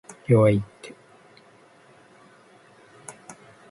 [0.27, 0.95] 弱いって